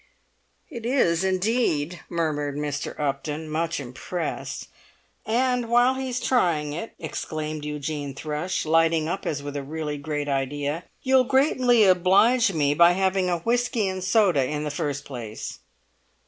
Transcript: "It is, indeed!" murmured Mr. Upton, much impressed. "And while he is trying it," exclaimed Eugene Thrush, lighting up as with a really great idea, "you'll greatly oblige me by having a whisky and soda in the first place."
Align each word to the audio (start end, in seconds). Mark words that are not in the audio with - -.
"It 0.67 0.83
is, 0.83 1.23
indeed!" 1.23 1.99
murmured 2.09 2.55
Mr. 2.57 2.99
Upton, 2.99 3.47
much 3.47 3.79
impressed. 3.79 4.67
"And 5.27 5.69
while 5.69 5.93
he 5.93 6.09
is 6.09 6.19
trying 6.19 6.73
it," 6.73 6.93
exclaimed 6.97 7.63
Eugene 7.65 8.15
Thrush, 8.15 8.65
lighting 8.65 9.07
up 9.07 9.27
as 9.27 9.43
with 9.43 9.55
a 9.55 9.61
really 9.61 9.99
great 9.99 10.27
idea, 10.27 10.85
"you'll 11.03 11.25
greatly 11.25 11.83
oblige 11.83 12.51
me 12.51 12.73
by 12.73 12.93
having 12.93 13.29
a 13.29 13.37
whisky 13.41 13.87
and 13.87 14.03
soda 14.03 14.43
in 14.43 14.63
the 14.63 14.71
first 14.71 15.05
place." 15.05 15.59